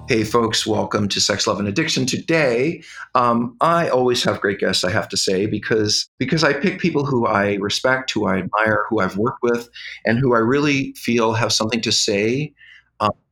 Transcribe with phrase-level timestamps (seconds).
[0.09, 2.07] Hey, folks, welcome to Sex, Love, and Addiction.
[2.07, 2.85] Today,
[3.17, 7.05] um, I always have great guests, I have to say, because, because I pick people
[7.05, 9.69] who I respect, who I admire, who I've worked with,
[10.05, 12.55] and who I really feel have something to say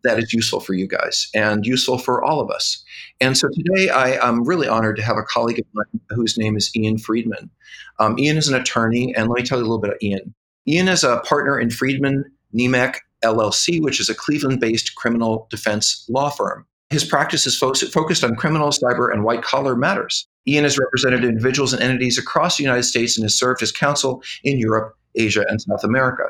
[0.04, 2.84] that is useful for you guys and useful for all of us.
[3.20, 6.56] And so today I, am really honored to have a colleague of mine whose name
[6.56, 7.50] is Ian Friedman.
[7.98, 10.34] Um, Ian is an attorney, and let me tell you a little bit about Ian.
[10.68, 12.24] Ian is a partner in Friedman
[12.54, 16.66] Nemecek LLC, which is a Cleveland based criminal defense law firm.
[16.90, 20.28] His practice is fo- focused on criminal, cyber, and white collar matters.
[20.46, 24.22] Ian has represented individuals and entities across the United States and has served as counsel
[24.44, 26.24] in Europe, Asia, and South America.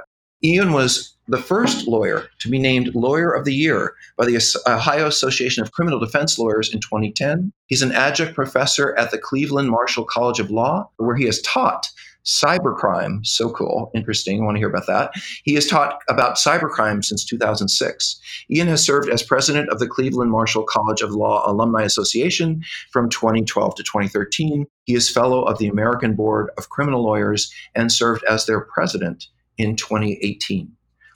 [0.44, 5.06] Ian was the first lawyer to be named Lawyer of the Year by the Ohio
[5.06, 7.50] Association of Criminal Defense Lawyers in 2010.
[7.66, 11.88] He's an adjunct professor at the Cleveland Marshall College of Law, where he has taught
[12.26, 13.24] cybercrime.
[13.26, 14.42] So cool, interesting.
[14.42, 15.12] I want to hear about that.
[15.44, 18.20] He has taught about cybercrime since 2006.
[18.50, 22.62] Ian has served as president of the Cleveland Marshall College of Law Alumni Association
[22.92, 24.66] from 2012 to 2013.
[24.84, 29.28] He is fellow of the American Board of Criminal Lawyers and served as their president
[29.58, 30.72] in 2018.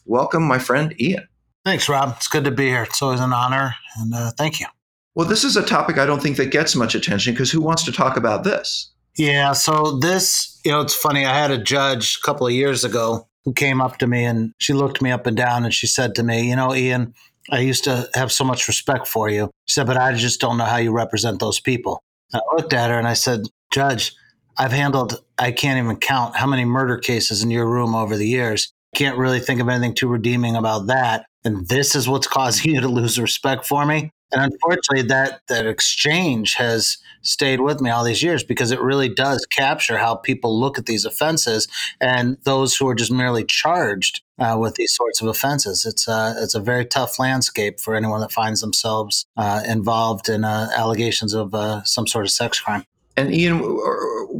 [0.06, 1.28] Welcome, my friend Ian.
[1.64, 2.14] Thanks, Rob.
[2.16, 2.84] It's good to be here.
[2.84, 4.66] It's always an honor, and uh, thank you.
[5.14, 7.84] Well, this is a topic I don't think that gets much attention because who wants
[7.84, 8.92] to talk about this?
[9.16, 11.26] Yeah, so this, you know, it's funny.
[11.26, 14.52] I had a judge a couple of years ago who came up to me and
[14.58, 17.14] she looked me up and down and she said to me, You know, Ian,
[17.50, 19.50] I used to have so much respect for you.
[19.66, 22.00] She said, But I just don't know how you represent those people.
[22.32, 23.40] I looked at her and I said,
[23.72, 24.14] Judge,
[24.58, 28.26] I've handled, I can't even count how many murder cases in your room over the
[28.26, 28.72] years.
[28.94, 31.26] Can't really think of anything too redeeming about that.
[31.44, 34.10] And this is what's causing you to lose respect for me.
[34.30, 39.08] And unfortunately, that that exchange has stayed with me all these years because it really
[39.08, 41.66] does capture how people look at these offenses
[41.98, 45.86] and those who are just merely charged uh, with these sorts of offenses.
[45.86, 50.44] It's a it's a very tough landscape for anyone that finds themselves uh, involved in
[50.44, 52.84] uh, allegations of uh, some sort of sex crime.
[53.18, 53.58] And Ian,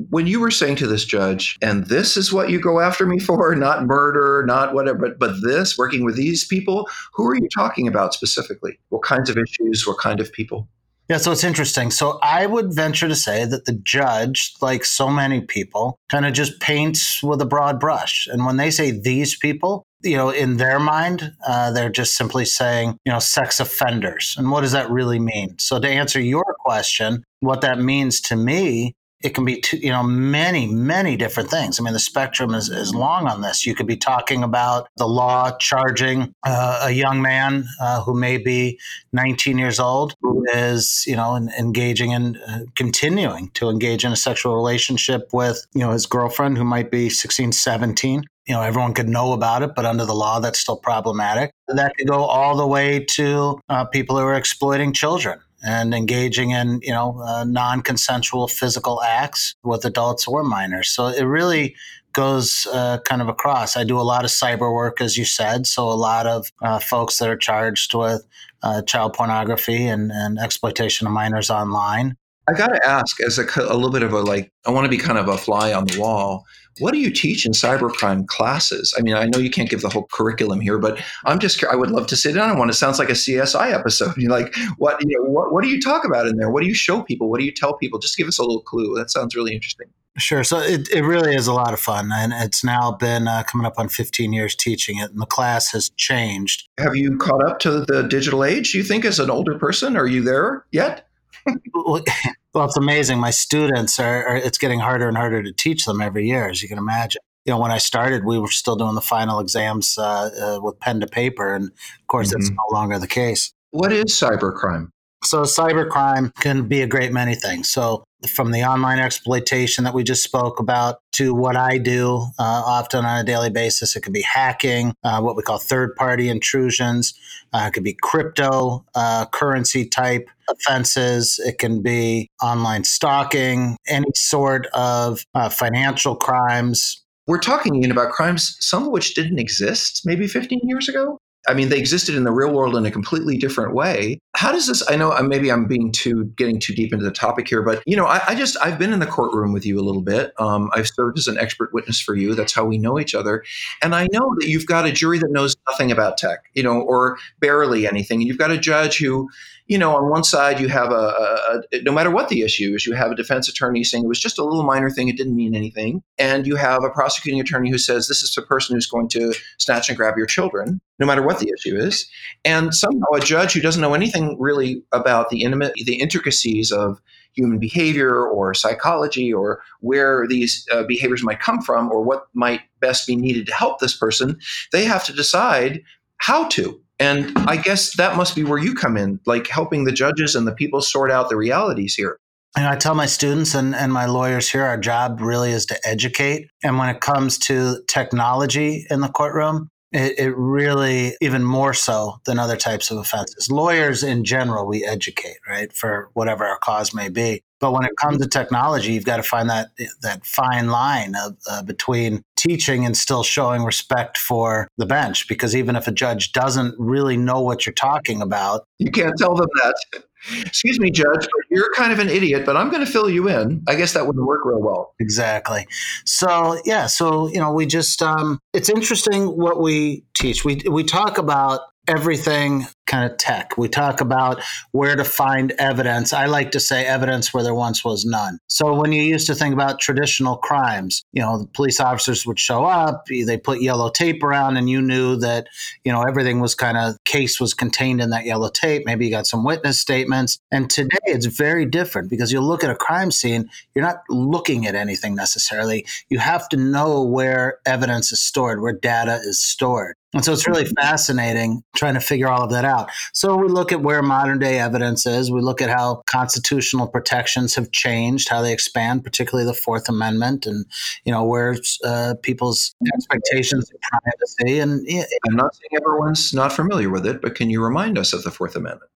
[0.09, 3.19] when you were saying to this judge, and this is what you go after me
[3.19, 7.49] for, not murder, not whatever, but, but this, working with these people, who are you
[7.53, 8.79] talking about specifically?
[8.91, 9.85] What kinds of issues?
[9.85, 10.69] What kind of people?
[11.09, 11.91] Yeah, so it's interesting.
[11.91, 16.35] So I would venture to say that the judge, like so many people, kind of
[16.35, 18.29] just paints with a broad brush.
[18.31, 22.45] And when they say these people, you know, in their mind, uh, they're just simply
[22.45, 24.35] saying, you know, sex offenders.
[24.39, 25.59] And what does that really mean?
[25.59, 30.03] So to answer your question, what that means to me it can be you know
[30.03, 33.87] many many different things i mean the spectrum is, is long on this you could
[33.87, 38.79] be talking about the law charging uh, a young man uh, who may be
[39.13, 44.17] 19 years old who is you know engaging in uh, continuing to engage in a
[44.17, 48.95] sexual relationship with you know his girlfriend who might be 16 17 you know everyone
[48.95, 51.53] could know about it but under the law that's still problematic.
[51.69, 56.51] That could go all the way to uh, people who are exploiting children and engaging
[56.51, 60.89] in you know uh, non-consensual physical acts with adults or minors.
[60.89, 61.77] So it really
[62.15, 63.77] goes uh, kind of across.
[63.77, 66.79] I do a lot of cyber work as you said so a lot of uh,
[66.79, 68.27] folks that are charged with
[68.63, 72.17] uh, child pornography and, and exploitation of minors online.
[72.49, 74.89] I got to ask, as a, a little bit of a like, I want to
[74.89, 76.47] be kind of a fly on the wall.
[76.81, 78.95] What do you teach in cybercrime classes?
[78.99, 81.77] I mean, I know you can't give the whole curriculum here, but I'm just, I
[81.77, 82.71] would love to sit down on one.
[82.71, 84.15] It sounds like a CSI episode.
[84.17, 86.51] You're like, what, you know, what, what do you talk about in there?
[86.51, 87.31] What do you show people?
[87.31, 87.99] What do you tell people?
[87.99, 88.95] Just give us a little clue.
[88.97, 89.89] That sounds really interesting.
[90.19, 90.43] Sure.
[90.43, 92.11] So it, it really is a lot of fun.
[92.13, 95.71] And it's now been uh, coming up on 15 years teaching it, and the class
[95.73, 96.69] has changed.
[96.79, 99.97] Have you caught up to the digital age, you think, as an older person?
[99.97, 101.07] Are you there yet?
[102.59, 103.21] well, it's amazing.
[103.21, 106.61] My students are, are, it's getting harder and harder to teach them every year, as
[106.61, 107.21] you can imagine.
[107.45, 110.81] You know, when I started, we were still doing the final exams uh, uh, with
[110.81, 111.55] pen to paper.
[111.55, 112.41] And of course, mm-hmm.
[112.41, 113.53] that's no longer the case.
[113.71, 114.89] What is cybercrime?
[115.23, 117.71] So, cybercrime can be a great many things.
[117.71, 122.63] So, from the online exploitation that we just spoke about to what I do uh,
[122.67, 126.29] often on a daily basis, it could be hacking, uh, what we call third party
[126.29, 127.15] intrusions.
[127.53, 131.41] Uh, it could be crypto uh, currency type offenses.
[131.45, 137.05] It can be online stalking, any sort of uh, financial crimes.
[137.27, 141.19] We're talking about crimes, some of which didn't exist maybe 15 years ago.
[141.47, 144.19] I mean, they existed in the real world in a completely different way.
[144.35, 144.83] How does this?
[144.91, 147.83] I know uh, maybe I'm being too getting too deep into the topic here, but
[147.87, 150.33] you know, I, I just I've been in the courtroom with you a little bit.
[150.39, 152.35] Um, I've served as an expert witness for you.
[152.35, 153.45] That's how we know each other,
[153.83, 156.81] and I know that you've got a jury that knows nothing about tech, you know,
[156.81, 159.29] or barely anything, and you've got a judge who
[159.69, 162.75] you know, on one side you have a, a, a, no matter what the issue
[162.75, 165.17] is, you have a defense attorney saying it was just a little minor thing, it
[165.17, 168.75] didn't mean anything, and you have a prosecuting attorney who says this is a person
[168.75, 172.09] who's going to snatch and grab your children, no matter what the issue is,
[172.45, 177.01] and somehow a judge who doesn't know anything really about the intimate, the intricacies of
[177.35, 182.63] human behavior or psychology or where these uh, behaviors might come from or what might
[182.81, 184.39] best be needed to help this person,
[184.73, 185.83] they have to decide
[186.17, 189.93] how to and I guess that must be where you come in, like helping the
[189.93, 192.19] judges and the people sort out the realities here.
[192.57, 195.79] And I tell my students and, and my lawyers here, our job really is to
[195.87, 196.49] educate.
[196.65, 202.21] And when it comes to technology in the courtroom, it, it, really, even more so
[202.27, 203.51] than other types of offenses.
[203.51, 207.43] Lawyers in general, we educate, right, for whatever our cause may be.
[207.61, 209.71] But when it comes to technology, you've got to find that
[210.03, 215.29] that fine line of, uh, between teaching and still showing respect for the bench.
[215.29, 219.35] Because even if a judge doesn't really know what you're talking about, you can't tell
[219.35, 220.03] them that.
[220.45, 223.29] Excuse me, Judge, but you're kind of an idiot, but I'm going to fill you
[223.29, 223.63] in.
[223.69, 224.95] I guess that wouldn't work real well.
[224.99, 225.67] Exactly.
[226.05, 230.45] So yeah, so you know, we just um, it's interesting what we teach.
[230.45, 233.57] We we talk about everything kind of tech.
[233.57, 234.43] We talk about
[234.73, 236.13] where to find evidence.
[236.13, 238.39] I like to say evidence where there once was none.
[238.49, 242.41] So when you used to think about traditional crimes, you know, the police officers would
[242.41, 245.47] show up, they put yellow tape around and you knew that,
[245.85, 248.83] you know, everything was kind of case was contained in that yellow tape.
[248.87, 250.39] Maybe you got some witness statements.
[250.51, 254.67] And today it's very different because you look at a crime scene, you're not looking
[254.67, 255.87] at anything necessarily.
[256.09, 259.97] You have to know where evidence is stored, where data is stored.
[260.15, 260.81] And so it's really mm-hmm.
[260.81, 262.78] fascinating trying to figure all of that out.
[263.13, 265.31] So we look at where modern day evidence is.
[265.31, 270.47] We look at how constitutional protections have changed, how they expand, particularly the Fourth Amendment,
[270.47, 270.67] and
[271.05, 274.61] you know where uh, people's expectations of privacy.
[274.61, 274.87] And
[275.29, 278.31] I'm not saying everyone's not familiar with it, but can you remind us of the
[278.31, 278.91] Fourth Amendment?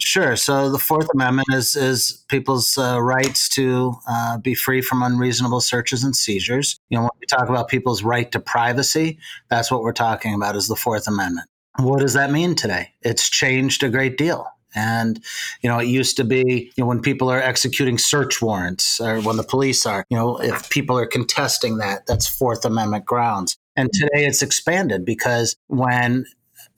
[0.00, 0.36] Sure.
[0.36, 5.60] So the Fourth Amendment is is people's uh, rights to uh, be free from unreasonable
[5.60, 6.78] searches and seizures.
[6.88, 9.18] You know, when we talk about people's right to privacy,
[9.50, 11.48] that's what we're talking about is the Fourth Amendment.
[11.78, 12.92] What does that mean today?
[13.02, 14.46] It's changed a great deal.
[14.74, 15.22] And,
[15.62, 19.20] you know, it used to be, you know, when people are executing search warrants or
[19.20, 23.56] when the police are, you know, if people are contesting that, that's Fourth Amendment grounds.
[23.76, 26.26] And today it's expanded because when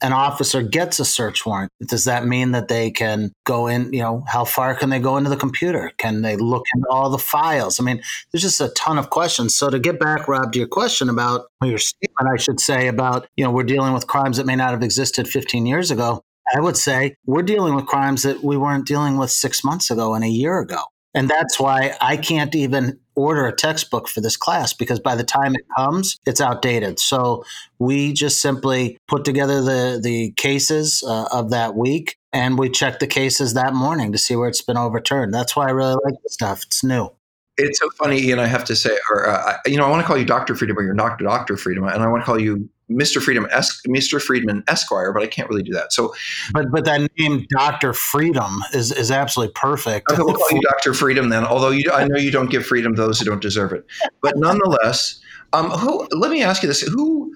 [0.01, 3.93] an officer gets a search warrant, does that mean that they can go in?
[3.93, 5.91] You know, how far can they go into the computer?
[5.97, 7.79] Can they look into all the files?
[7.79, 9.55] I mean, there's just a ton of questions.
[9.55, 13.27] So to get back, Rob, to your question about your statement, I should say about
[13.37, 16.21] you know we're dealing with crimes that may not have existed 15 years ago.
[16.55, 20.15] I would say we're dealing with crimes that we weren't dealing with six months ago
[20.15, 20.81] and a year ago.
[21.13, 25.23] And that's why I can't even order a textbook for this class because by the
[25.23, 26.99] time it comes, it's outdated.
[26.99, 27.43] So
[27.79, 32.99] we just simply put together the, the cases uh, of that week and we check
[32.99, 35.33] the cases that morning to see where it's been overturned.
[35.33, 36.63] That's why I really like this stuff.
[36.65, 37.09] It's new.
[37.57, 38.39] It's so funny, Ian.
[38.39, 40.77] I have to say, or uh, you know, I want to call you Doctor Freedom,
[40.77, 43.21] or you're not Doctor Freedom, and I want to call you Mr.
[43.21, 44.21] Freedom, es- Mr.
[44.21, 45.93] Friedman Esquire, but I can't really do that.
[45.93, 46.13] So,
[46.53, 50.09] but but that name Doctor Freedom is is absolutely perfect.
[50.09, 51.45] Okay, we'll call you Doctor Freedom then.
[51.45, 53.85] Although you, I know you don't give freedom to those who don't deserve it,
[54.21, 55.19] but nonetheless,
[55.53, 56.07] um, who?
[56.11, 57.30] Let me ask you this: who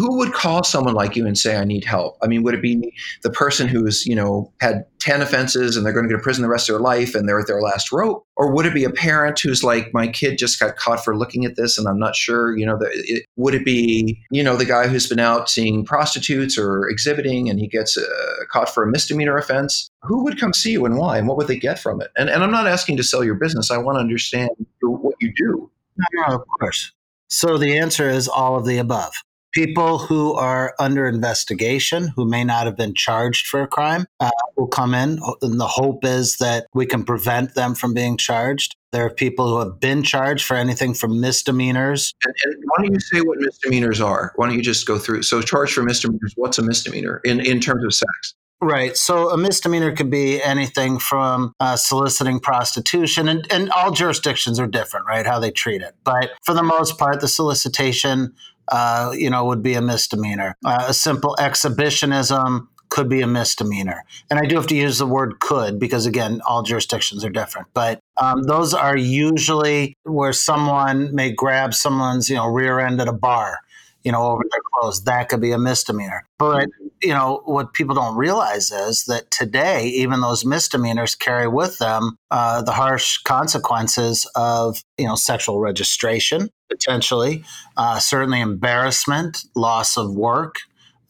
[0.00, 2.16] who would call someone like you and say, I need help?
[2.22, 2.92] I mean, would it be
[3.22, 6.42] the person who's, you know, had 10 offenses and they're going to go to prison
[6.42, 8.26] the rest of their life and they're at their last rope?
[8.36, 11.44] Or would it be a parent who's like, my kid just got caught for looking
[11.44, 14.64] at this and I'm not sure, you know, it, would it be, you know, the
[14.64, 18.04] guy who's been out seeing prostitutes or exhibiting and he gets uh,
[18.50, 19.90] caught for a misdemeanor offense?
[20.02, 21.18] Who would come see you and why?
[21.18, 22.10] And what would they get from it?
[22.16, 23.70] And, and I'm not asking to sell your business.
[23.70, 25.70] I want to understand what you do.
[26.14, 26.92] No, of course.
[27.28, 29.12] So the answer is all of the above
[29.52, 34.30] people who are under investigation who may not have been charged for a crime uh,
[34.56, 38.76] will come in and the hope is that we can prevent them from being charged
[38.92, 42.92] there are people who have been charged for anything from misdemeanors and, and why don't
[42.92, 46.32] you say what misdemeanors are why don't you just go through so charged for misdemeanors
[46.36, 48.94] what's a misdemeanor in, in terms of sex Right.
[48.94, 54.66] So a misdemeanor could be anything from uh, soliciting prostitution, and, and all jurisdictions are
[54.66, 55.26] different, right?
[55.26, 55.96] How they treat it.
[56.04, 58.34] But for the most part, the solicitation
[58.68, 60.56] uh, you know, would be a misdemeanor.
[60.64, 64.04] Uh, a simple exhibitionism could be a misdemeanor.
[64.30, 67.68] And I do have to use the word could because, again, all jurisdictions are different.
[67.72, 73.06] But um, those are usually where someone may grab someone's, you know, rear end at
[73.06, 73.58] a bar,
[74.02, 75.04] you know, over their clothes.
[75.04, 76.26] That could be a misdemeanor.
[76.36, 76.68] But,
[77.02, 82.16] you know, what people don't realize is that today, even those misdemeanors carry with them
[82.30, 87.44] uh, the harsh consequences of, you know, sexual registration, potentially,
[87.76, 90.56] uh, certainly embarrassment, loss of work,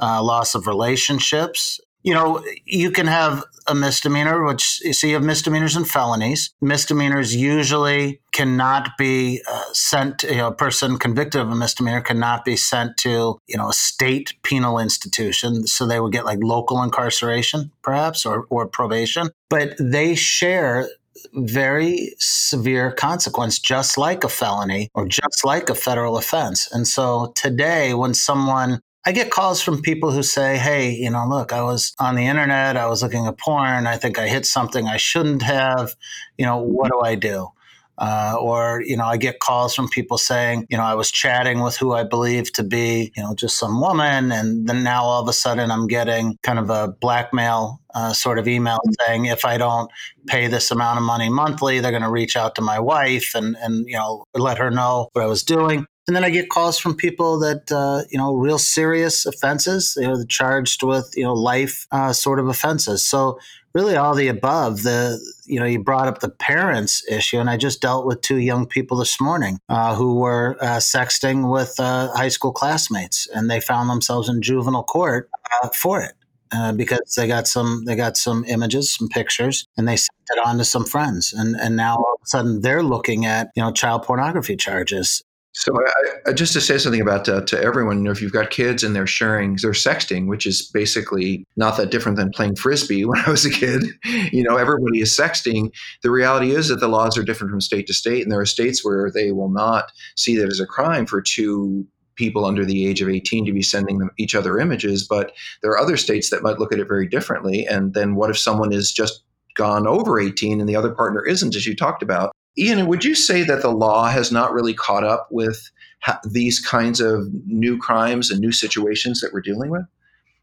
[0.01, 1.81] uh, loss of relationships.
[2.03, 6.51] You know, you can have a misdemeanor, which you see have misdemeanors and felonies.
[6.61, 12.45] Misdemeanors usually cannot be uh, sent, you know, a person convicted of a misdemeanor cannot
[12.45, 15.67] be sent to, you know, a state penal institution.
[15.67, 19.31] So they would get like local incarceration, perhaps, or, or probation.
[19.49, 20.89] But they share
[21.35, 26.69] very severe consequence, just like a felony or just like a federal offense.
[26.73, 31.27] And so today, when someone I get calls from people who say, Hey, you know,
[31.27, 34.45] look, I was on the internet, I was looking at porn, I think I hit
[34.45, 35.95] something I shouldn't have.
[36.37, 37.49] You know, what do I do?
[37.97, 41.61] Uh, or, you know, I get calls from people saying, you know, I was chatting
[41.61, 44.33] with who I believe to be, you know, just some woman.
[44.33, 48.39] And then now all of a sudden I'm getting kind of a blackmail uh, sort
[48.39, 49.91] of email saying if I don't
[50.27, 53.55] pay this amount of money monthly, they're going to reach out to my wife and,
[53.61, 55.85] and, you know, let her know what I was doing.
[56.11, 60.09] And then I get calls from people that, uh, you know, real serious offenses, you
[60.09, 63.07] know, charged with, you know, life uh, sort of offenses.
[63.07, 63.39] So
[63.75, 64.83] really all the above.
[64.83, 68.39] The you know you brought up the parents issue, and I just dealt with two
[68.39, 73.49] young people this morning uh, who were uh, sexting with uh, high school classmates, and
[73.49, 75.31] they found themselves in juvenile court
[75.63, 76.15] uh, for it.
[76.53, 80.45] Uh, because they got some they got some images, some pictures, and they sent it
[80.45, 83.63] on to some friends, and and now all of a sudden they're looking at you
[83.63, 85.23] know child pornography charges,
[85.53, 88.33] so, I, I, just to say something about uh, to everyone, you know, if you've
[88.33, 92.55] got kids and they're sharing, they're sexting, which is basically not that different than playing
[92.55, 93.85] frisbee when I was a kid.
[94.33, 95.73] You know, everybody is sexting.
[96.03, 98.47] The reality is that the laws are different from state to state, and there are
[98.47, 102.87] states where they will not see that as a crime for two people under the
[102.87, 105.07] age of 18 to be sending them each other images.
[105.09, 107.67] But there are other states that might look at it very differently.
[107.67, 109.25] And then what if someone is just
[109.57, 112.33] gone over 18 and the other partner isn't, as you talked about?
[112.59, 115.71] Ian, would you say that the law has not really caught up with
[116.03, 119.85] ha- these kinds of new crimes and new situations that we're dealing with?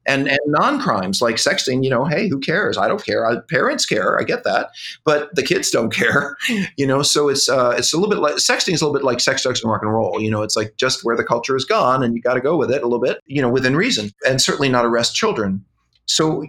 [0.10, 2.78] And, and non-crimes like sexting, you know, hey, who cares?
[2.78, 3.26] I don't care.
[3.30, 4.18] I, parents care.
[4.18, 4.70] I get that,
[5.04, 6.38] but the kids don't care,
[6.78, 7.02] you know.
[7.02, 9.44] So it's uh, it's a little bit like sexting is a little bit like sex,
[9.44, 10.22] drugs, and rock and roll.
[10.22, 12.56] You know, it's like just where the culture has gone, and you got to go
[12.56, 15.66] with it a little bit, you know, within reason, and certainly not arrest children.
[16.06, 16.46] So,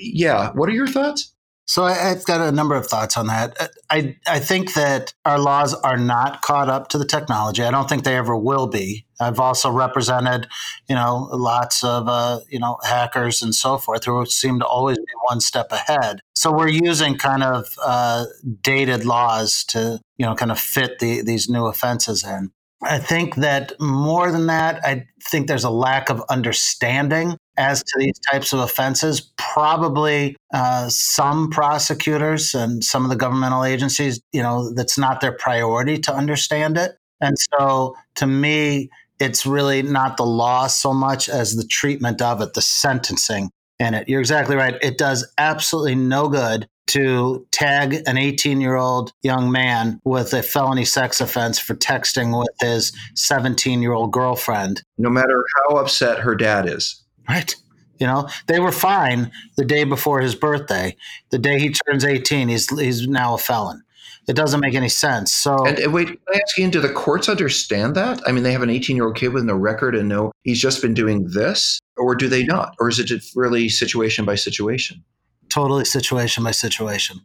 [0.00, 1.34] yeah, what are your thoughts?
[1.70, 3.56] So I, have got a number of thoughts on that.
[3.60, 7.62] Uh, I I think that our laws are not caught up to the technology.
[7.62, 9.06] I don't think they ever will be.
[9.20, 10.48] I've also represented,
[10.88, 14.98] you know, lots of uh, you know hackers and so forth who seem to always
[14.98, 16.18] be one step ahead.
[16.34, 18.24] So we're using kind of uh,
[18.62, 22.50] dated laws to you know kind of fit the, these new offenses in.
[22.82, 27.98] I think that more than that, I think there's a lack of understanding as to
[27.98, 29.30] these types of offenses.
[29.36, 35.32] Probably uh, some prosecutors and some of the governmental agencies, you know, that's not their
[35.32, 36.96] priority to understand it.
[37.20, 38.88] And so to me,
[39.20, 43.92] it's really not the law so much as the treatment of it, the sentencing in
[43.92, 44.08] it.
[44.08, 44.76] You're exactly right.
[44.80, 50.42] It does absolutely no good to tag an 18 year old young man with a
[50.42, 54.82] felony sex offense for texting with his 17 year old girlfriend.
[54.96, 57.04] No matter how upset her dad is.
[57.30, 57.54] Right.
[58.00, 60.96] You know, they were fine the day before his birthday.
[61.30, 63.84] The day he turns 18, he's, he's now a felon.
[64.26, 65.32] it doesn't make any sense.
[65.32, 68.20] So, and, wait, can I ask you, do the courts understand that?
[68.26, 70.60] I mean, they have an 18 year old kid with no record and no, he's
[70.60, 72.74] just been doing this, or do they not?
[72.80, 75.04] Or is it really situation by situation?
[75.50, 77.20] Totally situation by situation.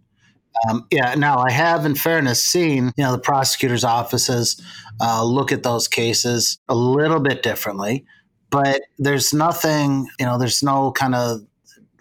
[0.70, 1.16] Um, yeah.
[1.16, 4.62] Now, I have, in fairness, seen you know the prosecutor's offices
[5.02, 8.06] uh, look at those cases a little bit differently,
[8.56, 10.08] but there's nothing.
[10.18, 11.42] You know, there's no kind of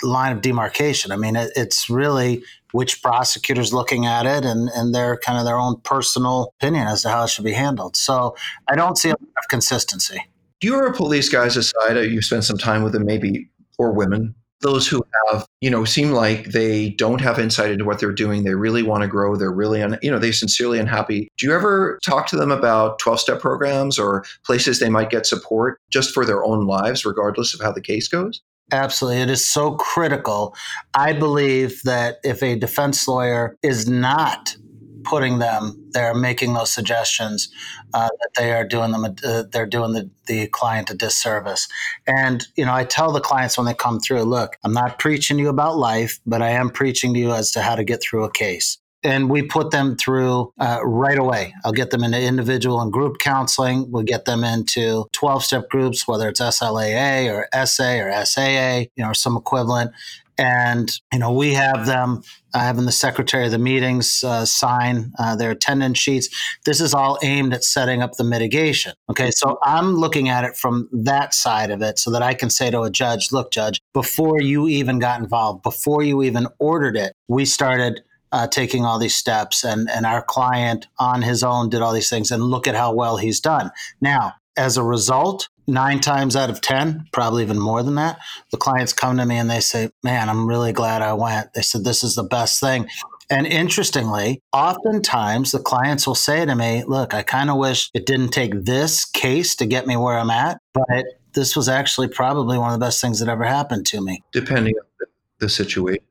[0.05, 1.11] line of demarcation.
[1.11, 5.45] I mean, it, it's really which prosecutor's looking at it and, and their kind of
[5.45, 7.97] their own personal opinion as to how it should be handled.
[7.97, 8.37] So
[8.71, 10.25] I don't see a lot of consistency.
[10.63, 11.97] You ever pull these guys aside?
[11.97, 15.85] Uh, you spend some time with them, maybe, or women, those who have, you know,
[15.85, 18.45] seem like they don't have insight into what they're doing.
[18.45, 19.37] They really want to grow.
[19.37, 21.29] They're really, un, you know, they sincerely unhappy.
[21.39, 25.27] Do you ever talk to them about 12 step programs or places they might get
[25.27, 28.43] support just for their own lives, regardless of how the case goes?
[28.73, 29.21] Absolutely.
[29.21, 30.55] It is so critical.
[30.95, 34.57] I believe that if a defense lawyer is not
[35.05, 37.49] putting them they're making those suggestions,
[37.93, 41.69] uh, that they are doing them, uh, they're doing the, the client a disservice.
[42.07, 45.39] And, you know, I tell the clients when they come through, look, I'm not preaching
[45.39, 48.25] you about life, but I am preaching to you as to how to get through
[48.25, 51.55] a case and we put them through uh, right away.
[51.65, 53.91] I'll get them into individual and group counseling.
[53.91, 59.05] We'll get them into 12 step groups, whether it's SLAA or SA or SAA, you
[59.05, 59.93] know, or some equivalent.
[60.37, 62.23] And, you know, we have them
[62.53, 66.29] uh, having the secretary of the meetings uh, sign uh, their attendance sheets.
[66.65, 68.95] This is all aimed at setting up the mitigation.
[69.11, 69.31] Okay.
[69.31, 72.71] So I'm looking at it from that side of it so that I can say
[72.71, 77.13] to a judge, look, judge, before you even got involved, before you even ordered it,
[77.29, 81.81] we started uh, taking all these steps, and and our client on his own did
[81.83, 83.71] all these things, and look at how well he's done.
[84.01, 88.19] Now, as a result, nine times out of 10, probably even more than that,
[88.51, 91.55] the clients come to me and they say, Man, I'm really glad I went.
[91.55, 92.89] They said, This is the best thing.
[93.31, 98.07] And interestingly, oftentimes the clients will say to me, Look, I kind of wish it
[98.07, 101.05] didn't take this case to get me where I'm at, but
[101.35, 104.23] this was actually probably one of the best things that ever happened to me.
[104.33, 105.07] Depending on the
[105.49, 106.05] situation.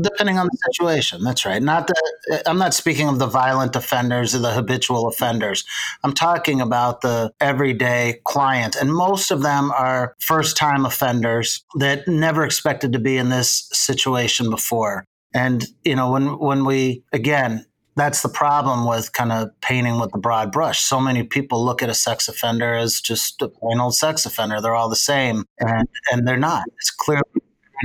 [0.00, 1.62] Depending on the situation, that's right.
[1.62, 2.42] Not the.
[2.46, 5.64] I'm not speaking of the violent offenders or the habitual offenders.
[6.02, 12.44] I'm talking about the everyday client, and most of them are first-time offenders that never
[12.44, 15.04] expected to be in this situation before.
[15.34, 17.66] And you know, when when we again,
[17.96, 20.80] that's the problem with kind of painting with the broad brush.
[20.80, 24.60] So many people look at a sex offender as just a plain old sex offender.
[24.60, 26.64] They're all the same, and and they're not.
[26.78, 27.22] It's clearly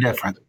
[0.01, 0.39] different.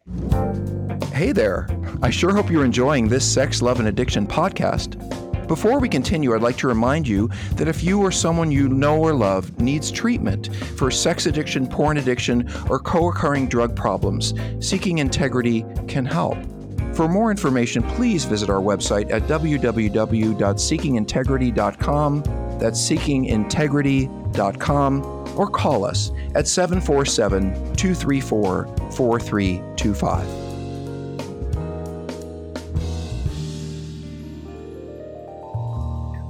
[1.13, 1.67] Hey there.
[2.01, 4.99] I sure hope you're enjoying this Sex, Love, and Addiction podcast.
[5.47, 8.99] Before we continue, I'd like to remind you that if you or someone you know
[8.99, 14.97] or love needs treatment for sex addiction, porn addiction, or co occurring drug problems, Seeking
[14.97, 16.37] Integrity can help.
[16.95, 22.23] For more information, please visit our website at www.seekingintegrity.com.
[22.59, 30.45] That's seekingintegrity.com or call us at 747 234 4325.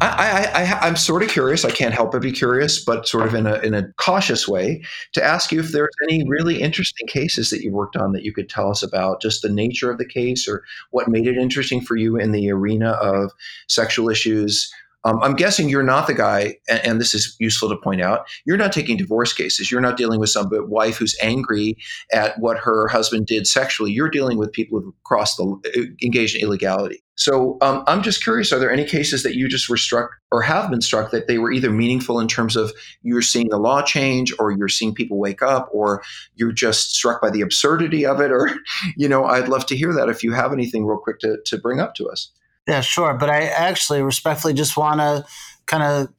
[0.01, 1.65] I, am sort of curious.
[1.65, 4.83] I can't help but be curious, but sort of in a in a cautious way,
[5.13, 8.33] to ask you if there's any really interesting cases that you worked on that you
[8.33, 11.81] could tell us about, just the nature of the case or what made it interesting
[11.81, 13.31] for you in the arena of
[13.67, 14.71] sexual issues,
[15.05, 18.27] um, I'm guessing you're not the guy, and, and, this is useful to point out.
[18.45, 19.69] You're not taking divorce cases.
[19.69, 21.77] You're not dealing with some wife who's angry
[22.11, 23.91] at what her husband did sexually.
[23.91, 25.43] You're dealing with people who've crossed the
[25.77, 27.03] uh, engaged in illegality.
[27.17, 30.41] So um, I'm just curious: Are there any cases that you just were struck or
[30.41, 33.83] have been struck that they were either meaningful in terms of you're seeing the law
[33.83, 36.01] change, or you're seeing people wake up, or
[36.33, 38.31] you're just struck by the absurdity of it?
[38.31, 38.49] Or,
[38.97, 41.59] you know, I'd love to hear that if you have anything real quick to to
[41.59, 42.31] bring up to us.
[42.67, 43.13] Yeah, sure.
[43.13, 45.25] But I actually respectfully just want to
[45.67, 46.09] kind of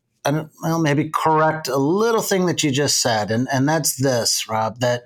[0.60, 4.80] well, maybe correct a little thing that you just said, and and that's this, Rob.
[4.80, 5.04] That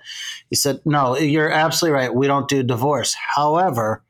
[0.51, 2.15] you said no, you're absolutely right.
[2.15, 3.15] We don't do divorce.
[3.35, 4.03] However,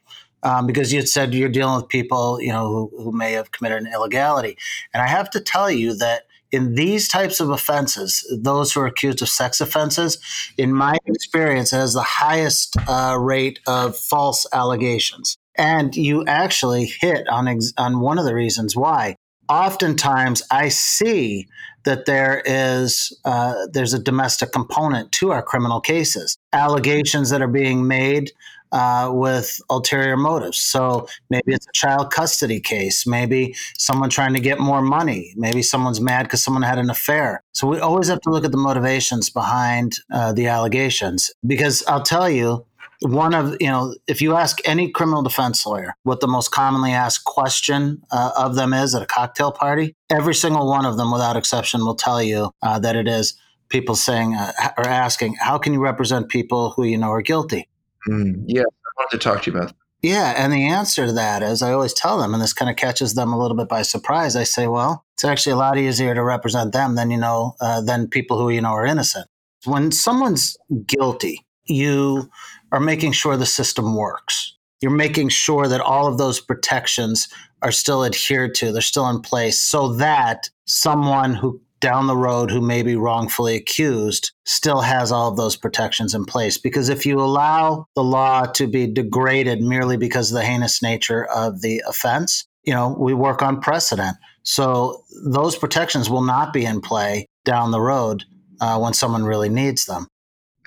[0.43, 3.83] um, because you said you're dealing with people, you know, who, who may have committed
[3.83, 4.57] an illegality,
[4.95, 8.87] and I have to tell you that in these types of offenses, those who are
[8.87, 10.19] accused of sex offenses,
[10.59, 15.37] in my experience, has the highest uh, rate of false allegations.
[15.61, 19.17] And you actually hit on, ex- on one of the reasons why.
[19.47, 21.49] Oftentimes, I see
[21.85, 26.37] that there is uh, there's a domestic component to our criminal cases.
[26.53, 28.33] Allegations that are being made
[28.73, 30.61] uh, with ulterior motives.
[30.61, 33.07] So maybe it's a child custody case.
[33.07, 35.35] Maybe someone trying to get more money.
[35.37, 37.43] Maybe someone's mad because someone had an affair.
[37.53, 41.31] So we always have to look at the motivations behind uh, the allegations.
[41.47, 42.65] Because I'll tell you,
[43.01, 46.93] one of you know if you ask any criminal defense lawyer what the most commonly
[46.93, 51.11] asked question uh, of them is at a cocktail party every single one of them
[51.11, 53.35] without exception will tell you uh, that it is
[53.69, 57.69] people saying uh, or asking how can you represent people who you know are guilty?
[58.09, 59.77] Mm, yeah i wanted to talk to you about that.
[60.03, 62.77] yeah and the answer to that is i always tell them and this kind of
[62.77, 66.15] catches them a little bit by surprise i say well it's actually a lot easier
[66.15, 69.27] to represent them than you know uh, than people who you know are innocent.
[69.67, 72.31] When someone's guilty you
[72.73, 74.57] are making sure the system works.
[74.81, 77.29] You're making sure that all of those protections
[77.63, 82.51] are still adhered to, they're still in place, so that someone who down the road
[82.51, 86.59] who may be wrongfully accused still has all of those protections in place.
[86.59, 91.25] Because if you allow the law to be degraded merely because of the heinous nature
[91.25, 94.17] of the offense, you know, we work on precedent.
[94.43, 98.25] So those protections will not be in play down the road
[98.61, 100.07] uh, when someone really needs them.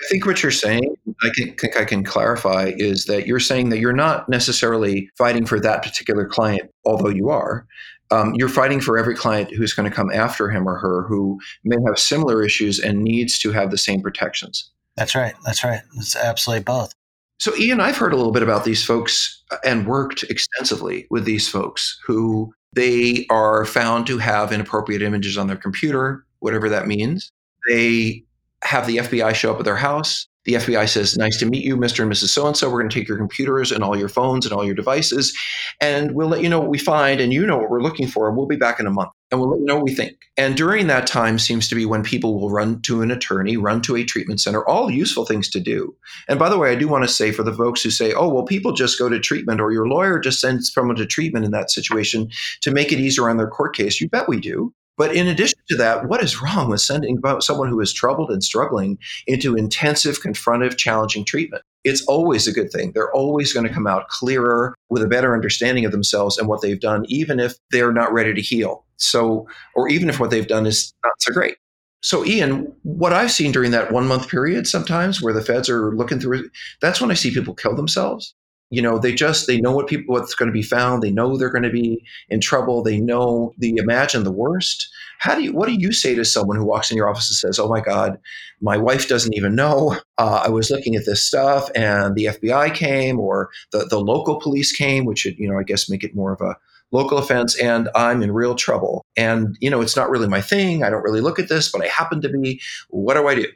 [0.04, 3.78] I think what you're saying, I think I can clarify, is that you're saying that
[3.78, 7.66] you're not necessarily fighting for that particular client, although you are.
[8.10, 11.40] Um, you're fighting for every client who's going to come after him or her who
[11.64, 14.70] may have similar issues and needs to have the same protections.
[14.96, 15.34] That's right.
[15.44, 15.80] That's right.
[15.96, 16.92] It's absolutely both.
[17.38, 21.48] So, Ian, I've heard a little bit about these folks and worked extensively with these
[21.48, 27.30] folks who they are found to have inappropriate images on their computer, whatever that means.
[27.68, 28.24] They
[28.64, 30.26] have the FBI show up at their house.
[30.44, 32.02] The FBI says, Nice to meet you, Mr.
[32.02, 32.28] and Mrs.
[32.28, 32.68] So and so.
[32.68, 35.36] We're going to take your computers and all your phones and all your devices,
[35.80, 38.28] and we'll let you know what we find, and you know what we're looking for,
[38.28, 40.16] and we'll be back in a month, and we'll let you know what we think.
[40.36, 43.80] And during that time seems to be when people will run to an attorney, run
[43.82, 45.96] to a treatment center, all useful things to do.
[46.28, 48.28] And by the way, I do want to say for the folks who say, oh,
[48.28, 51.52] well, people just go to treatment, or your lawyer just sends someone to treatment in
[51.52, 52.28] that situation
[52.60, 53.98] to make it easier on their court case.
[53.98, 54.74] You bet we do.
[54.96, 58.44] But in addition to that, what is wrong with sending someone who is troubled and
[58.44, 61.62] struggling into intensive, confrontive, challenging treatment?
[61.82, 62.92] It's always a good thing.
[62.92, 66.62] They're always going to come out clearer with a better understanding of themselves and what
[66.62, 68.84] they've done, even if they're not ready to heal.
[68.96, 71.56] So, or even if what they've done is not so great.
[72.00, 75.94] So, Ian, what I've seen during that one month period sometimes where the feds are
[75.94, 78.34] looking through, that's when I see people kill themselves
[78.70, 81.36] you know they just they know what people what's going to be found they know
[81.36, 84.88] they're going to be in trouble they know they imagine the worst.
[85.18, 87.36] How do you what do you say to someone who walks in your office and
[87.36, 88.18] says oh my god
[88.60, 92.74] my wife doesn't even know uh, i was looking at this stuff and the fbi
[92.74, 96.14] came or the, the local police came which would you know i guess make it
[96.14, 96.56] more of a
[96.90, 99.04] local offense and i'm in real trouble.
[99.16, 101.82] And you know it's not really my thing i don't really look at this but
[101.82, 103.46] i happen to be what do i do?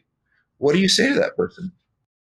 [0.58, 1.72] What do you say to that person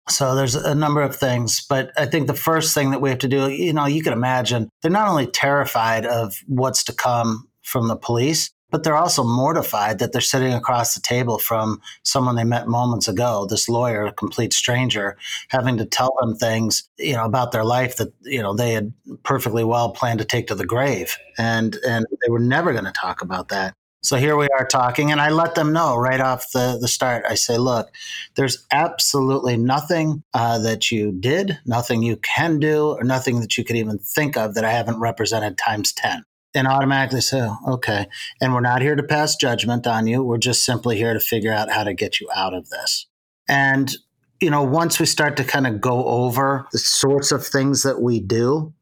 [0.10, 3.20] so there's a number of things, but I think the first thing that we have
[3.20, 7.48] to do, you know, you can imagine they're not only terrified of what's to come
[7.64, 12.36] from the police, but they're also mortified that they're sitting across the table from someone
[12.36, 15.18] they met moments ago, this lawyer, a complete stranger,
[15.50, 18.94] having to tell them things, you know, about their life that, you know, they had
[19.24, 21.18] perfectly well planned to take to the grave.
[21.38, 23.74] And and they were never going to talk about that.
[24.02, 27.26] So here we are talking, and I let them know right off the, the start.
[27.28, 27.90] I say, look,
[28.36, 33.66] there's absolutely nothing uh, that you did, nothing you can do, or nothing that you
[33.66, 36.24] could even think of that I haven't represented times 10.
[36.56, 38.08] And automatically say, oh, okay.
[38.42, 40.24] And we're not here to pass judgment on you.
[40.24, 43.06] We're just simply here to figure out how to get you out of this.
[43.50, 43.94] And,
[44.40, 48.02] you know, once we start to kind of go over the sorts of things that
[48.02, 48.74] we do,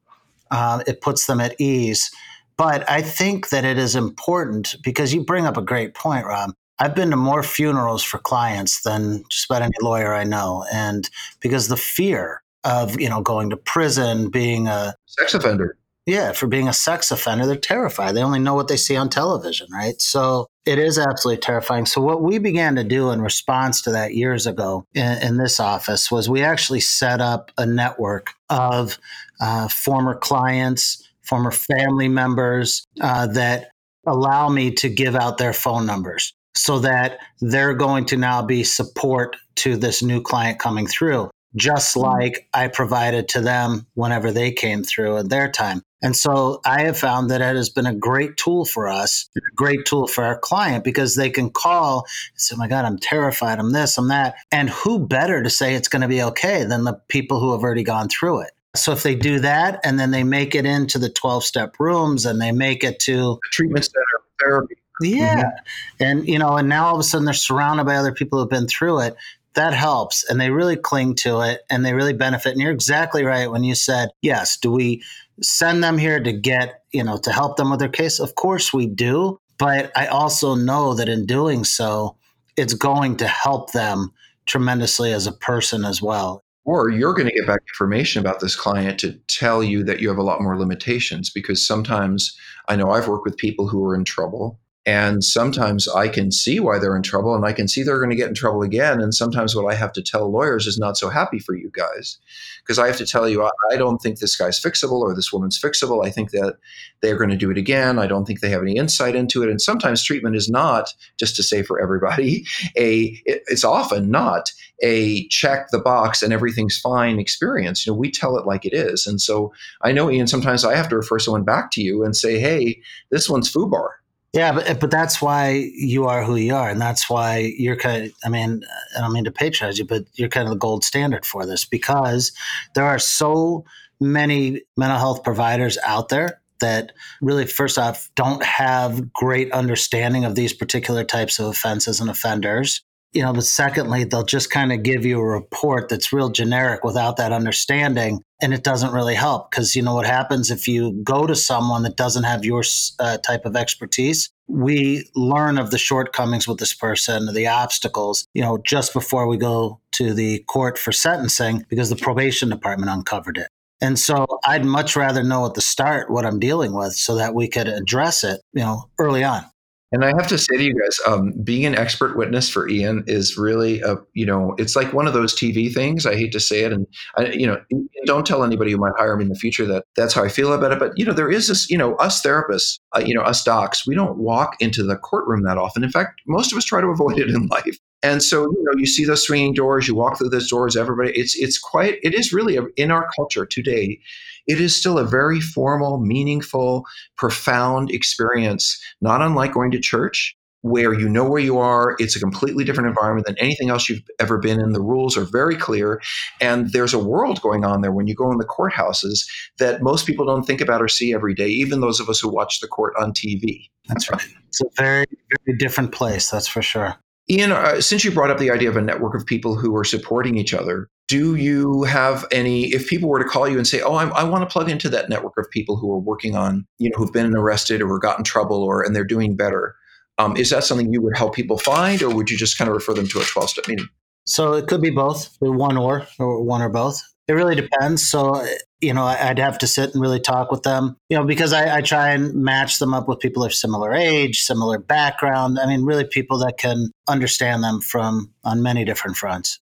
[0.52, 2.10] uh, it puts them at ease
[2.58, 6.54] but I think that it is important because you bring up a great point, Rob.
[6.80, 10.66] I've been to more funerals for clients than just about any lawyer I know.
[10.72, 15.78] And because the fear of, you know, going to prison, being a sex offender.
[16.06, 18.16] Yeah, for being a sex offender, they're terrified.
[18.16, 20.02] They only know what they see on television, right?
[20.02, 21.86] So it is absolutely terrifying.
[21.86, 25.60] So, what we began to do in response to that years ago in, in this
[25.60, 28.98] office was we actually set up a network of
[29.42, 33.70] uh, former clients, former family members uh, that
[34.06, 38.64] allow me to give out their phone numbers so that they're going to now be
[38.64, 42.08] support to this new client coming through, just mm-hmm.
[42.08, 45.84] like I provided to them whenever they came through at their time.
[46.02, 49.56] And so I have found that it has been a great tool for us, a
[49.56, 53.00] great tool for our client because they can call and say, oh my God, I'm
[53.00, 54.36] terrified, I'm this, I'm that.
[54.52, 57.64] And who better to say it's going to be okay than the people who have
[57.64, 58.52] already gone through it?
[58.78, 62.26] So if they do that and then they make it into the 12 step rooms
[62.26, 64.06] and they make it to treatment center
[64.40, 64.76] therapy.
[65.02, 65.44] Yeah.
[65.44, 66.04] Mm-hmm.
[66.04, 68.50] And, you know, and now all of a sudden they're surrounded by other people who've
[68.50, 69.16] been through it.
[69.54, 70.24] That helps.
[70.24, 72.54] And they really cling to it and they really benefit.
[72.54, 75.04] And you're exactly right when you said, yes, do we
[75.42, 78.20] send them here to get, you know, to help them with their case?
[78.20, 79.40] Of course we do.
[79.58, 82.18] But I also know that in doing so,
[82.56, 84.14] it's going to help them
[84.46, 88.56] tremendously as a person as well or you're going to get back information about this
[88.56, 92.92] client to tell you that you have a lot more limitations because sometimes I know
[92.92, 96.96] I've worked with people who are in trouble and sometimes I can see why they're
[96.96, 99.02] in trouble and I can see they're going to get in trouble again.
[99.02, 102.18] And sometimes what I have to tell lawyers is not so happy for you guys
[102.64, 105.60] because I have to tell you, I don't think this guy's fixable or this woman's
[105.60, 106.06] fixable.
[106.06, 106.56] I think that
[107.02, 108.00] they're going to do it again.
[108.00, 109.50] I don't think they have any insight into it.
[109.50, 112.46] And sometimes treatment is not, just to say for everybody,
[112.78, 117.86] a, it's often not a check the box and everything's fine experience.
[117.86, 119.06] You know, we tell it like it is.
[119.06, 122.16] And so I know, Ian, sometimes I have to refer someone back to you and
[122.16, 123.90] say, hey, this one's FUBAR
[124.38, 128.06] yeah, but but that's why you are who you are, and that's why you're kind.
[128.06, 128.62] Of, I mean,
[128.96, 131.66] I don't mean to patronize you, but you're kind of the gold standard for this
[131.66, 132.32] because
[132.76, 133.66] there are so
[134.00, 140.36] many mental health providers out there that really, first off, don't have great understanding of
[140.36, 144.84] these particular types of offenses and offenders you know, but secondly, they'll just kind of
[144.84, 148.22] give you a report that's real generic without that understanding.
[148.42, 151.84] And it doesn't really help because, you know, what happens if you go to someone
[151.84, 152.64] that doesn't have your
[153.00, 154.30] uh, type of expertise?
[154.48, 159.38] We learn of the shortcomings with this person, the obstacles, you know, just before we
[159.38, 163.48] go to the court for sentencing because the probation department uncovered it.
[163.82, 167.36] And so I'd much rather know at the start what I'm dealing with so that
[167.36, 169.44] we could address it, you know, early on.
[169.92, 173.06] And I have to say to you guys, um, being an expert witness for Ian
[173.08, 176.06] is really a, you know, it's like one of those TV things.
[176.06, 177.62] I hate to say it, and I, you know,
[178.06, 180.52] don't tell anybody who might hire me in the future that that's how I feel
[180.52, 180.80] about it.
[180.80, 183.88] But you know, there is this, you know, us therapists, uh, you know, us docs,
[183.88, 185.86] we don't walk into the courtroom that often.
[185.86, 187.78] In fact, most of us try to avoid it in life.
[188.04, 191.12] And so, you know, you see those swinging doors, you walk through those doors, everybody,
[191.18, 194.00] it's, it's quite, it is really a, in our culture today,
[194.48, 196.86] it is still a very formal, meaningful,
[197.18, 201.96] profound experience, not unlike going to church where you know where you are.
[202.00, 204.74] It's a completely different environment than anything else you've ever been in.
[204.74, 206.02] The rules are very clear.
[206.42, 209.28] And there's a world going on there when you go in the courthouses
[209.60, 212.30] that most people don't think about or see every day, even those of us who
[212.30, 213.70] watch the court on TV.
[213.88, 214.28] That's right.
[214.48, 215.06] It's a very,
[215.46, 216.96] very different place, that's for sure.
[217.30, 219.84] Ian, uh, since you brought up the idea of a network of people who are
[219.84, 222.74] supporting each other, do you have any?
[222.74, 224.90] If people were to call you and say, "Oh, I, I want to plug into
[224.90, 228.18] that network of people who are working on, you know, who've been arrested or got
[228.18, 229.76] in trouble or and they're doing better,"
[230.18, 232.76] um, is that something you would help people find, or would you just kind of
[232.76, 233.88] refer them to a twelve-step meeting?
[234.26, 237.02] So it could be both, one or or one or both.
[237.30, 238.06] It really depends.
[238.10, 238.46] So,
[238.80, 241.78] you know, I'd have to sit and really talk with them, you know, because I,
[241.78, 245.60] I try and match them up with people of similar age, similar background.
[245.60, 249.60] I mean, really people that can understand them from on many different fronts.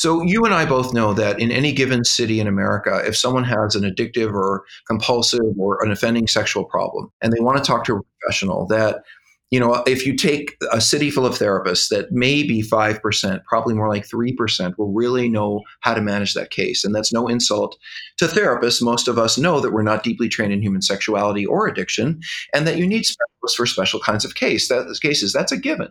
[0.00, 3.44] So you and I both know that in any given city in America, if someone
[3.44, 7.84] has an addictive or compulsive or an offending sexual problem and they want to talk
[7.84, 9.02] to a professional, that
[9.50, 13.90] you know, if you take a city full of therapists, that maybe 5%, probably more
[13.90, 16.82] like 3%, will really know how to manage that case.
[16.82, 17.76] And that's no insult
[18.16, 18.80] to therapists.
[18.80, 22.20] Most of us know that we're not deeply trained in human sexuality or addiction,
[22.54, 25.34] and that you need specialists for special kinds of case, that, cases.
[25.34, 25.88] That's a given.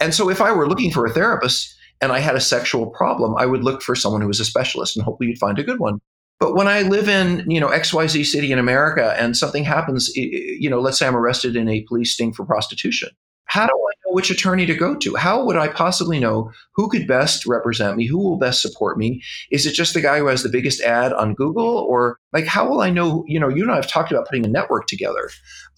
[0.00, 3.34] And so if I were looking for a therapist and I had a sexual problem,
[3.38, 5.78] I would look for someone who was a specialist and hopefully you'd find a good
[5.78, 6.00] one.
[6.40, 10.68] But when I live in, you know, XYZ city in America and something happens, you
[10.68, 13.10] know, let's say I'm arrested in a police sting for prostitution.
[13.52, 15.14] How do I know which attorney to go to?
[15.14, 18.06] How would I possibly know who could best represent me?
[18.06, 19.22] Who will best support me?
[19.50, 21.66] Is it just the guy who has the biggest ad on Google?
[21.66, 23.24] Or like, how will I know?
[23.26, 25.28] You know, you and I have talked about putting a network together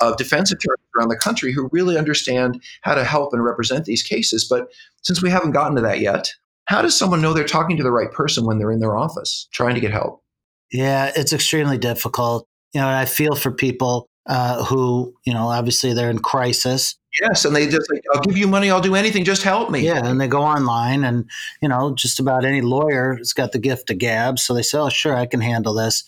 [0.01, 4.05] of defense attorneys around the country who really understand how to help and represent these
[4.05, 4.47] cases.
[4.49, 4.69] But
[5.03, 6.31] since we haven't gotten to that yet,
[6.67, 9.49] how does someone know they're talking to the right person when they're in their office
[9.51, 10.23] trying to get help?
[10.71, 12.47] Yeah, it's extremely difficult.
[12.73, 16.97] You know, I feel for people uh, who, you know, obviously they're in crisis.
[17.21, 19.81] Yes, and they just like, I'll give you money, I'll do anything, just help me.
[19.81, 21.29] Yeah, and they go online, and
[21.63, 24.79] you know, just about any lawyer has got the gift of gab, so they say,
[24.79, 26.05] "Oh, sure, I can handle this,"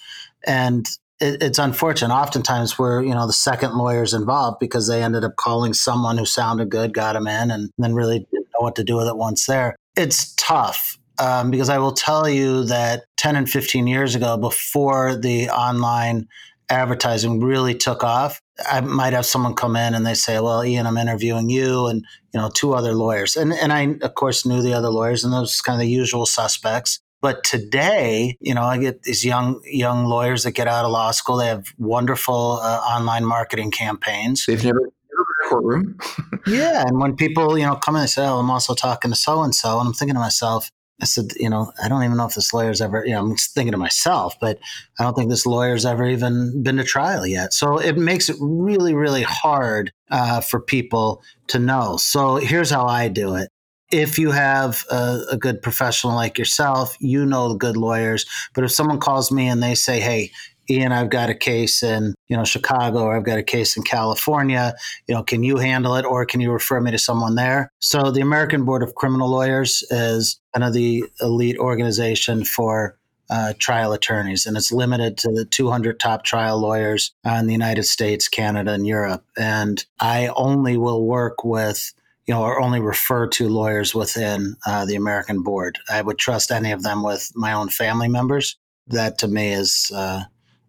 [0.46, 0.86] and
[1.20, 2.14] it, it's unfortunate.
[2.14, 6.26] Oftentimes, we're you know the second lawyers involved because they ended up calling someone who
[6.26, 9.16] sounded good, got them in, and then really didn't know what to do with it
[9.16, 9.76] once there.
[9.96, 15.16] It's tough um, because I will tell you that 10 and 15 years ago, before
[15.16, 16.28] the online
[16.68, 20.86] advertising really took off, I might have someone come in and they say, "Well, Ian,
[20.86, 24.62] I'm interviewing you and you know two other lawyers," and and I of course knew
[24.62, 27.00] the other lawyers and those kind of the usual suspects.
[27.22, 31.10] But today, you know, I get these young young lawyers that get out of law
[31.10, 31.36] school.
[31.36, 34.46] They have wonderful uh, online marketing campaigns.
[34.46, 35.98] They've never been in a courtroom.
[36.46, 39.16] yeah, and when people you know come in and say, "Oh, I'm also talking to
[39.16, 42.16] so and so," and I'm thinking to myself, I said, you know, I don't even
[42.16, 44.58] know if this lawyer's ever, you know, I'm thinking to myself, but
[44.98, 47.52] I don't think this lawyer's ever even been to trial yet.
[47.52, 51.98] So it makes it really, really hard uh, for people to know.
[51.98, 53.50] So here's how I do it.
[53.92, 58.24] if you have a, a, good professional like yourself, you know the good lawyers.
[58.54, 60.32] But if someone calls me and they say, "Hey,
[60.70, 63.82] Ian, I've got a case in you know Chicago, or I've got a case in
[63.82, 64.74] California.
[65.06, 68.10] You know, can you handle it, or can you refer me to someone there?" So
[68.10, 72.96] the American Board of Criminal Lawyers is kind of the elite organization for
[73.30, 77.84] uh, trial attorneys, and it's limited to the 200 top trial lawyers in the United
[77.84, 79.24] States, Canada, and Europe.
[79.36, 81.92] And I only will work with
[82.26, 85.78] you know, or only refer to lawyers within uh, the American board.
[85.88, 88.56] I would trust any of them with my own family members.
[88.88, 90.24] That to me is uh,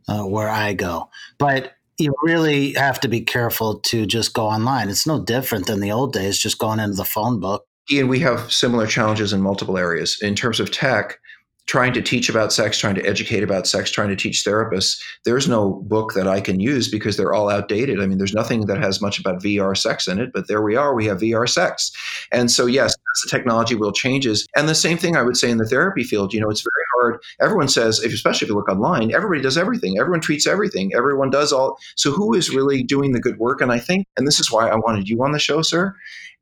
[0.08, 1.10] uh, where I go.
[1.38, 4.90] But you really have to be careful to just go online.
[4.90, 7.66] It's no different than the old days, just going into the phone book.
[7.92, 10.22] Ian, we have similar challenges in multiple areas.
[10.22, 11.20] In terms of tech,
[11.68, 15.48] trying to teach about sex, trying to educate about sex, trying to teach therapists, there's
[15.48, 18.02] no book that I can use because they're all outdated.
[18.02, 20.76] I mean, there's nothing that has much about VR sex in it, but there we
[20.76, 20.96] are.
[20.96, 21.92] We have VR sex.
[22.32, 24.48] And so, yes, as the technology will changes.
[24.56, 26.87] And the same thing I would say in the therapy field, you know, it's very
[26.98, 27.22] hard.
[27.42, 29.98] Everyone says, especially if you look online, everybody does everything.
[30.00, 30.92] Everyone treats everything.
[30.96, 31.78] Everyone does all.
[31.96, 33.62] So who is really doing the good work?
[33.62, 35.96] And I think, and this is why I wanted you on the show, sir,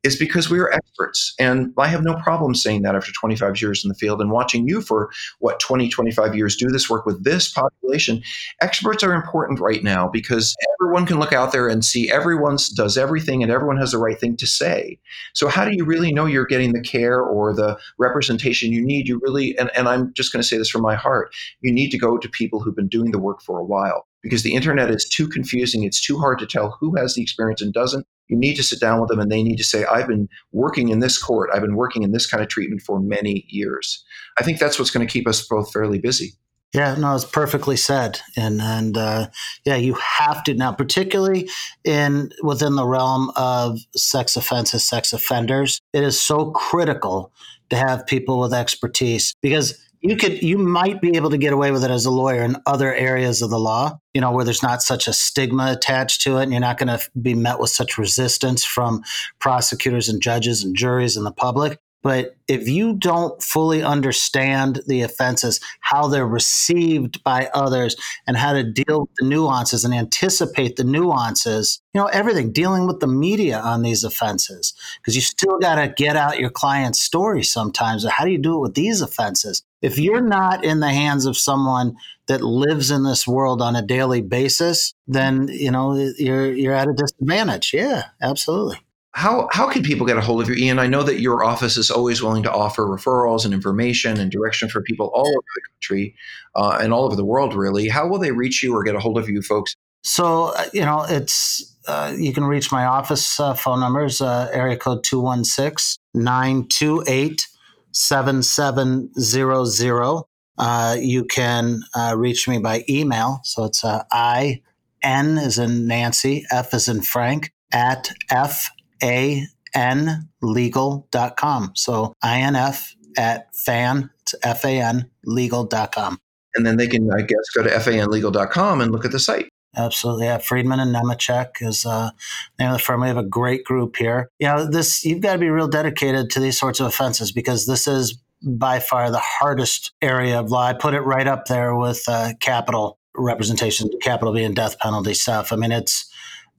[0.06, 1.34] is because we are experts.
[1.40, 4.68] And I have no problem saying that after 25 years in the field and watching
[4.68, 8.22] you for what 20, 25 years do this work with this population.
[8.60, 12.96] Experts are important right now because everyone can look out there and see everyone does
[12.96, 14.96] everything and everyone has the right thing to say.
[15.34, 19.08] So how do you really know you're getting the care or the representation you need?
[19.08, 21.90] You really, and, and I'm just going to say this from my heart, you need
[21.90, 24.88] to go to people who've been doing the work for a while because the internet
[24.88, 25.82] is too confusing.
[25.82, 28.06] It's too hard to tell who has the experience and doesn't.
[28.28, 30.88] You need to sit down with them and they need to say, I've been working
[30.88, 34.04] in this court, I've been working in this kind of treatment for many years.
[34.38, 36.32] I think that's what's going to keep us both fairly busy.
[36.74, 39.28] Yeah, no, it's perfectly said, and and uh,
[39.64, 41.48] yeah, you have to now, particularly
[41.84, 45.80] in within the realm of sex offenses, sex offenders.
[45.92, 47.32] It is so critical
[47.70, 51.70] to have people with expertise because you could you might be able to get away
[51.70, 54.62] with it as a lawyer in other areas of the law you know where there's
[54.62, 57.70] not such a stigma attached to it and you're not going to be met with
[57.70, 59.02] such resistance from
[59.38, 65.02] prosecutors and judges and juries and the public but if you don't fully understand the
[65.02, 67.96] offenses, how they're received by others,
[68.28, 72.86] and how to deal with the nuances and anticipate the nuances, you know, everything, dealing
[72.86, 77.00] with the media on these offenses, because you still got to get out your client's
[77.00, 78.08] story sometimes.
[78.08, 79.64] How do you do it with these offenses?
[79.82, 81.96] If you're not in the hands of someone
[82.28, 86.86] that lives in this world on a daily basis, then you know you're you're at
[86.86, 87.74] a disadvantage.
[87.74, 88.78] Yeah, absolutely
[89.16, 90.78] how how can people get a hold of you, Ian?
[90.78, 94.68] I know that your office is always willing to offer referrals and information and direction
[94.68, 96.14] for people all over the country
[96.54, 97.54] uh, and all over the world.
[97.54, 99.74] Really, how will they reach you or get a hold of you, folks?
[100.04, 104.50] So uh, you know, it's uh, you can reach my office uh, phone numbers uh,
[104.52, 107.46] area code 216 928
[107.92, 110.22] 7700.
[110.58, 111.80] Uh, you can
[112.14, 113.40] reach me by email.
[113.44, 114.60] So it's I
[115.02, 118.70] N is in Nancy, F is in Frank at F
[119.02, 121.72] fanlegal.com.
[121.74, 126.18] So INF at fan, it's F-A-N legal.com.
[126.54, 129.48] And then they can, I guess, go to fanlegal.com and look at the site.
[129.76, 130.26] Absolutely.
[130.26, 130.38] Yeah.
[130.38, 132.10] Friedman and Nemecek is uh,
[132.58, 133.02] name of the firm.
[133.02, 134.30] We have a great group here.
[134.38, 137.66] You know, this, you've got to be real dedicated to these sorts of offenses because
[137.66, 140.66] this is by far the hardest area of law.
[140.66, 145.52] I put it right up there with uh, capital representation, capital being death penalty stuff.
[145.52, 146.10] I mean, it's,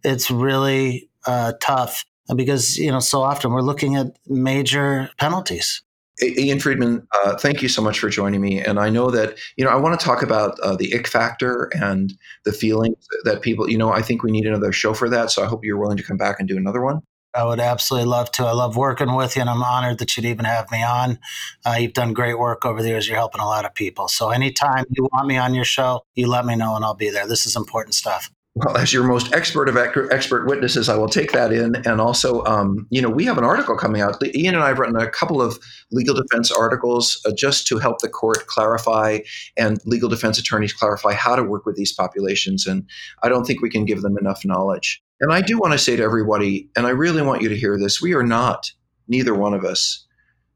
[0.04, 5.82] it's really uh, tough because you know so often we're looking at major penalties.
[6.22, 8.60] Ian Friedman, uh, thank you so much for joining me.
[8.60, 11.70] And I know that, you know, I want to talk about uh, the ick factor
[11.76, 12.12] and
[12.44, 15.30] the feelings that people, you know, I think we need another show for that.
[15.30, 17.02] So I hope you're willing to come back and do another one.
[17.36, 18.46] I would absolutely love to.
[18.46, 21.20] I love working with you, and I'm honored that you'd even have me on.
[21.64, 23.08] Uh, you've done great work over the years.
[23.08, 24.08] You're helping a lot of people.
[24.08, 27.12] So anytime you want me on your show, you let me know, and I'll be
[27.12, 27.28] there.
[27.28, 31.32] This is important stuff well, as your most expert of expert witnesses, I will take
[31.34, 31.76] that in.
[31.86, 34.22] And also, um, you know, we have an article coming out.
[34.24, 35.60] Ian and I have written a couple of
[35.92, 39.20] legal defense articles uh, just to help the court clarify
[39.58, 42.66] and legal defense attorneys clarify how to work with these populations.
[42.66, 42.90] And
[43.22, 45.04] I don't think we can give them enough knowledge.
[45.22, 47.78] And I do want to say to everybody, and I really want you to hear
[47.78, 48.72] this: we are not,
[49.08, 50.06] neither one of us,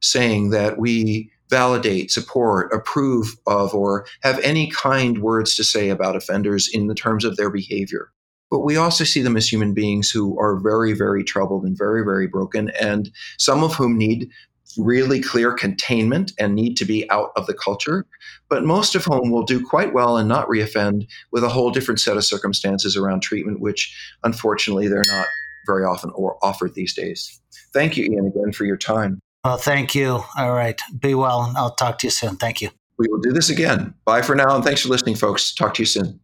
[0.02, 6.16] saying that we validate, support, approve of, or have any kind words to say about
[6.16, 8.12] offenders in the terms of their behavior.
[8.50, 12.04] But we also see them as human beings who are very, very troubled and very,
[12.04, 14.30] very broken, and some of whom need
[14.78, 18.06] really clear containment and need to be out of the culture,
[18.50, 22.00] but most of whom will do quite well and not reoffend with a whole different
[22.00, 25.28] set of circumstances around treatment, which unfortunately they're not
[25.66, 27.39] very often or offered these days.
[27.74, 29.20] Thank you, Ian, again for your time.
[29.44, 30.24] Well, thank you.
[30.38, 30.80] All right.
[31.00, 31.44] Be well.
[31.44, 32.38] And I'll talk to you soon.
[32.38, 32.70] Thank you.
[32.98, 33.94] We will do this again.
[34.06, 34.56] Bye for now.
[34.56, 35.56] And thanks for listening, folks.
[35.56, 36.20] Talk to you soon.